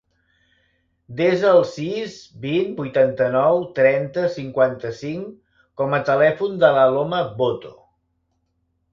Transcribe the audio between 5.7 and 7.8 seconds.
com a telèfon de l'Aloma Boto.